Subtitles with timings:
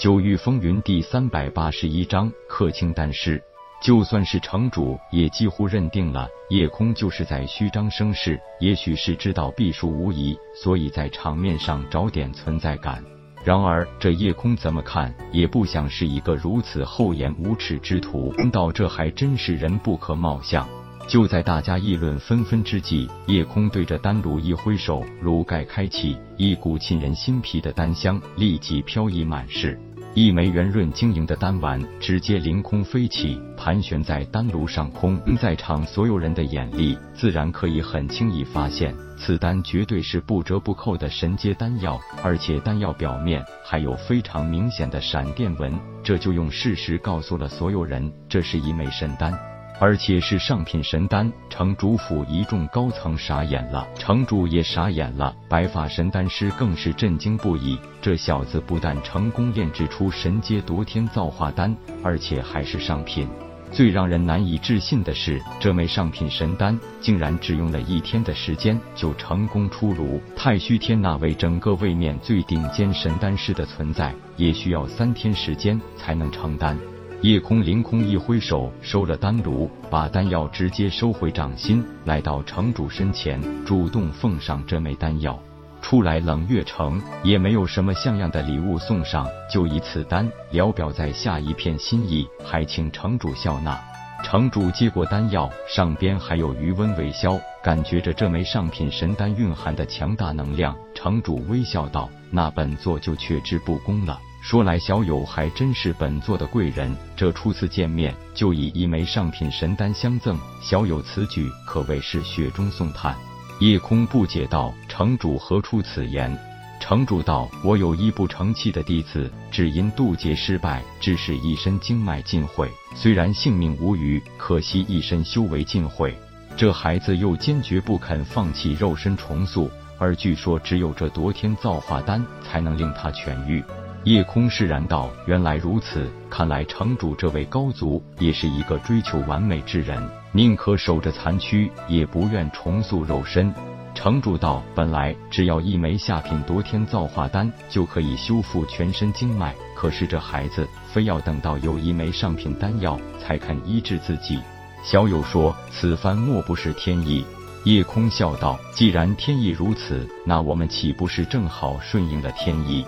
[0.00, 3.38] 九域风云第三百八十一章客卿丹师。
[3.82, 13.04] 就算是城主，也几乎认定了叶空就是在虚张声势，也许是知道必输无疑，所以在场面上找点存在感。
[13.44, 20.66] 然而这叶空怎么看也不像是一个如此厚颜无耻之徒，道这还真是人不可貌相。
[21.06, 29.78] 就在大家议论纷纷之际，叶空对着丹炉一挥手，炉盖开启，一股沁人心脾的丹香立即飘溢满室。
[30.12, 35.16] 一枚圆润晶莹的丹丸直接凌空飞起，盘旋在丹炉上空。
[35.36, 49.49] 在场所有人的眼力，自然可以很轻易发现，此丹绝对是不折不扣的神阶丹药，而且丹药表面还有非常明显的闪电纹，这就用事实告诉了所有人，这是一枚神丹。
[49.80, 57.78] 而且是上品神丹，城主府一众高层傻眼了，城主也傻眼了，白发神丹师更是震惊不已。
[58.02, 63.26] 这小子不但成功炼制出神阶夺天造化丹，而且还是上品。
[63.72, 70.20] 最让人难以置信的是，这枚上品神丹竟然只用了一天的时间就成功出炉。
[70.36, 76.76] 太虚天那位整个位面最顶尖神丹师的存在，也需要三天时间才能成丹。
[77.22, 85.38] 夜空凌空一挥手，收了丹炉，把丹药直接收回掌心，来到城主身前，主动奉上这枚丹药。
[85.82, 93.78] 初来冷月城，也没有什么像样的礼物送上，就以此丹聊表在下一片心意，还请城主笑纳。
[94.24, 100.74] 城主接过丹药，上边还有余温未消，感觉着这枚上品神丹蕴含的强大能量。
[100.94, 106.96] 城主微笑道：“那本座就却之不恭了。”说来，小友还真是本座的贵人。
[107.14, 113.14] 这初次见面就以一枚上品神丹相赠，小友此举可谓是雪中送炭。
[113.60, 116.36] 夜空不解道：“城主何出此言？”
[116.80, 122.70] 城主道：“我有一不成器的弟子，只因渡劫失败，致使一身经脉尽毁。
[122.94, 126.18] 虽然性命无虞，可惜一身修为尽毁。
[126.56, 133.62] 这孩子又坚决不肯放弃肉身重塑，而据说只有这夺天造化丹才能令他痊愈。”
[134.04, 140.02] 夜空释然道：“原来如此，看来城主这位高足也是一个追求完美之人，
[140.32, 143.52] 宁可守着残躯，也不愿重塑肉身。”
[143.94, 154.40] 城主道：“本来只要一枚下品夺天造化丹就可以修复全身经脉，可是这孩子非要等到有一枚上品丹药才肯医治自己。”
[154.82, 157.22] 小友说：“此番莫不是天意？”
[157.64, 162.82] 夜空笑道：“既然天意如此，那我们岂不是正好顺应了天意？”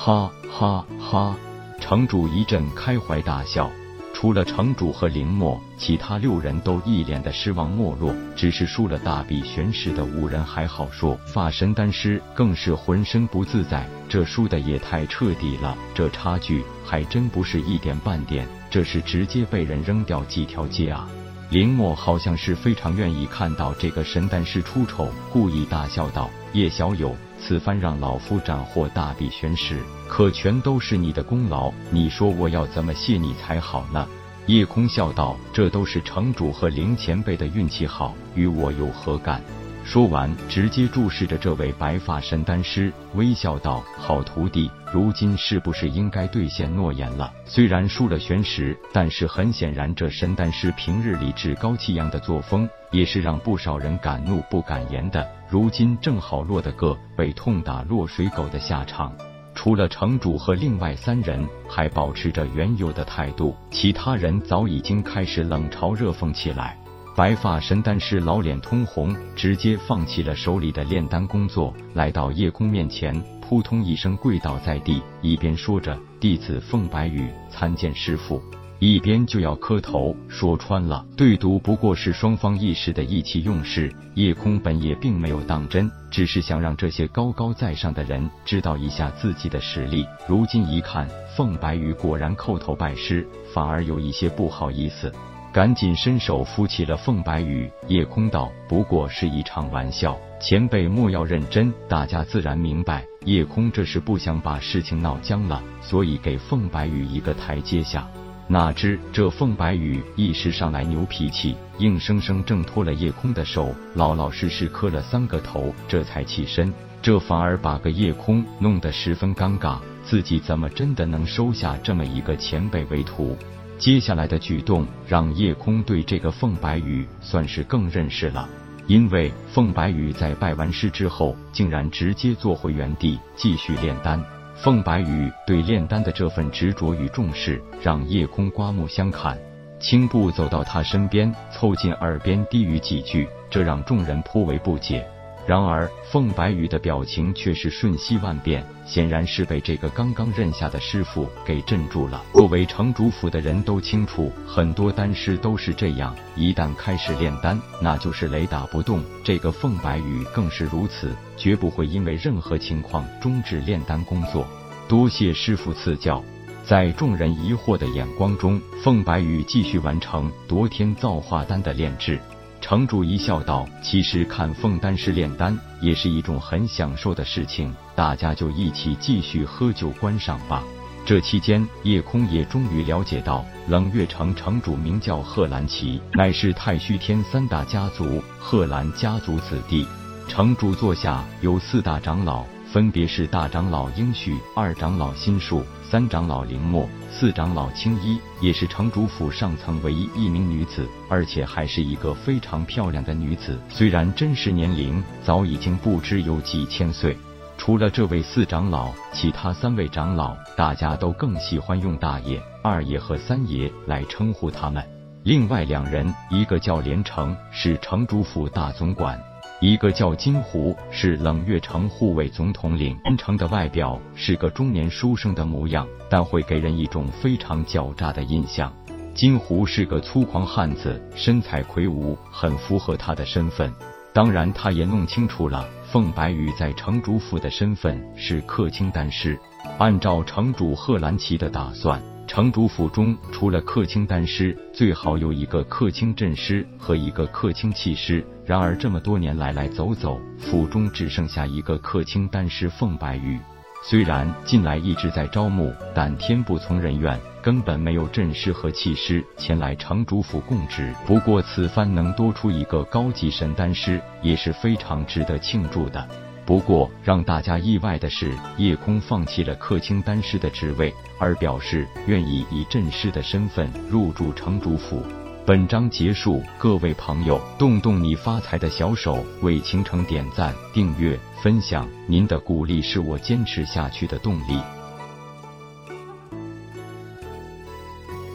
[0.00, 1.36] 哈哈哈！
[1.80, 3.68] 城主一阵开怀大笑。
[4.14, 8.14] 除了城主和林墨，其他六人都一脸的失望没落。
[8.36, 13.88] 只是输了大比玄石的五人还好说，法神丹师更是浑身不自在。
[14.08, 21.08] 这输的也太彻底了，这差距还真不是一点半点，这是直接被人扔掉几条街啊！
[21.50, 29.78] 林墨好像是非常愿意看到这个神丹师出丑，故意大笑道：“叶小友。”此番让老夫斩获大笔玄石，
[30.08, 31.72] 可全都是你的功劳。
[31.90, 34.06] 你说我要怎么谢你才好呢？
[34.46, 39.42] 叶空笑道：“这都是城主和林前辈的运气好，与我有何干？”
[39.90, 47.32] 说完，直接注视着这位白发神丹师，微笑道：“好徒弟，如今是不是应该兑现诺言了？
[47.46, 55.26] 虽然输了玄石，但是很显然，这神丹师平日里趾高气扬的作风，也是让不少人敢怒不敢言的。
[55.48, 59.10] 如今正好落得个被痛打落水狗的下场。
[59.54, 66.76] 除了城主和另外三人还保持着原有的态度，其他人早已经开始冷嘲热讽起来。”
[67.18, 78.40] 白发神丹师老脸通红，直接放弃了手里的炼丹工作，来到叶空面前，扑通一声跪倒在地，一边说着“弟子凤白羽参见师傅”，
[78.78, 80.14] 一边就要磕头。
[80.28, 83.92] 说穿了，对赌不过是双方一时的意气用事。
[84.14, 90.06] 叶空本也并没有当真，只是想让这些高高在上的人知道一下自己的实力。
[90.28, 95.12] 如今一看，凤白羽果然叩头拜师，反而有一些不好意思。
[95.58, 108.08] 赶紧伸手扶起了凤白羽，夜空道：“不过是一场玩笑，前辈莫要认真。”大家自然明白，夜空这是不想把事情闹僵了，所以给凤白羽一个台阶下。
[108.46, 116.72] 哪知这凤白羽一时上来牛脾气，硬生生挣脱了夜空的手，老老实实磕了三个头，这才起身。
[117.02, 123.36] 这反而把个夜空弄得十分尴尬，自己怎么真的能收下这么一个前辈为徒？
[123.78, 128.48] 接下来的举动让叶空对这个凤白羽算是更认识了，
[128.88, 134.20] 因为凤白羽在拜完师之后，竟然直接坐回原地继续炼丹。
[134.56, 139.38] 凤白羽对炼丹的这份执着与重视，让叶空刮目相看。
[139.78, 145.06] 轻步走到他身边，凑近耳边低语几句，这让众人颇为不解。
[145.48, 152.22] 然而，凤白羽的表情却是瞬息万变，显然是被这个刚刚认下的师傅给镇住了。
[152.34, 159.02] 作为城主府的人都清楚，很多丹师都是这样，一旦开始炼丹，那就是雷打不动。
[159.24, 164.46] 这个凤白羽更是如此，绝不会因为任何情况终止炼丹工作。
[164.86, 166.22] 多谢师傅赐教。
[166.62, 172.20] 在众人疑惑的眼光中，凤白羽继续完成夺天造化丹的炼制。
[172.60, 180.62] 城主一笑道：“其实看凤丹师炼丹也是一种很享受的事情，大家就一起继续喝酒观赏吧。”
[181.06, 189.86] 这期间，叶空也终于了解到，冷月城城主名叫贺兰奇，乃是太虚天三大家族贺兰家族子弟。
[190.28, 192.44] 城主座下有四大长老。
[192.70, 203.58] 分别是大长老应旭、二长老心术、三长老林墨、四长老青衣，也是城主府上层唯一一名女子，而且还是一个非常漂亮的女子。
[203.70, 207.16] 虽然真实年龄早已经不知有几千岁。
[207.56, 214.84] 除了这位四长老，其他三位长老，大家都更喜欢用大爷、二爷和三爷来称呼他们。
[215.24, 219.18] 另外两人，一个叫连城，是城主府大总管。
[219.60, 222.96] 一个叫金狐，是冷月城护卫总统领。
[223.04, 228.72] 金城的外表是个中年书生的模样，但会给人一种非常狡诈的印象。
[229.14, 233.72] 金狐是个粗狂汉子，身材魁梧，很符合他的身份。
[234.12, 239.36] 当然，他也弄清楚了凤白羽在城主府的身份是客卿但是。
[239.78, 242.00] 按照城主贺兰奇的打算。
[242.28, 248.22] 城主府中除了客卿丹师，最好有一个客卿阵师和一个客卿气师。
[248.44, 253.38] 然而这么多年来来走走，府中只剩下一个客卿丹师凤白玉。
[253.82, 260.92] 虽然近来一直在招募，但天不从人愿，根本没有阵师和气师前来城主府供职。
[261.06, 266.06] 不过此番能多出一个高级神丹师，也是非常值得庆祝的。
[266.48, 275.02] 不过，让大家意外的是，叶空放弃了客卿丹师的职位，而表示愿意以镇师的身份入住城主府。
[275.44, 284.58] 本章结束，各位朋友，动动你发财的小手，为倾城点赞、订阅、分享，您的鼓励是我坚持下去的动力。